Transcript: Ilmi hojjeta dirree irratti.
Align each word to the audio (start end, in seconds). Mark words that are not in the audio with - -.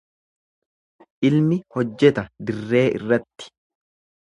Ilmi 1.29 1.59
hojjeta 1.77 2.27
dirree 2.47 2.87
irratti. 2.99 3.57